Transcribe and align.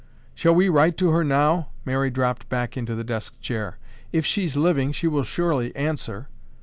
"Shall 0.33 0.55
we 0.55 0.67
write 0.67 0.97
to 0.97 1.11
her 1.11 1.23
now?" 1.23 1.69
Mary 1.85 2.09
dropped 2.09 2.49
back 2.49 2.75
into 2.75 2.95
the 2.95 3.03
desk 3.03 3.39
chair. 3.39 3.77
"If 4.11 4.25
she's 4.25 4.57
living, 4.57 4.91
she 4.93 5.05
will 5.07 5.21
surely 5.21 5.75
answer." 5.75 6.27